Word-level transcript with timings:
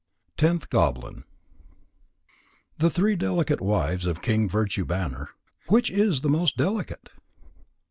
TENTH 0.35 0.71
GOBLIN 0.71 1.25
_The 2.79 2.91
Three 2.91 3.15
Delicate 3.15 3.61
Wives 3.61 4.07
of 4.07 4.19
King 4.19 4.49
Virtue 4.49 4.83
banner. 4.83 5.29
Which 5.67 5.91
is 5.91 6.21
the 6.21 6.27
most 6.27 6.57
delicate? 6.57 7.09